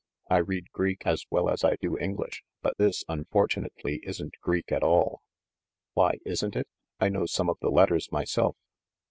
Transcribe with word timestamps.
"I 0.31 0.37
read 0.37 0.71
Greek 0.71 1.05
as 1.05 1.27
well 1.29 1.47
as 1.47 1.63
I 1.63 1.75
do 1.75 1.95
Eng 1.95 2.15
lish; 2.15 2.43
but 2.63 2.75
this, 2.79 3.03
unfortunately, 3.07 3.99
isn't 4.01 4.33
Greek 4.41 4.71
at 4.71 4.81
all." 4.81 5.21
"Why, 5.93 6.15
isn't 6.25 6.55
it? 6.55 6.67
I 6.99 7.09
know 7.09 7.27
some 7.27 7.51
of 7.51 7.59
the 7.61 7.69
letters 7.69 8.11
myself. 8.11 8.57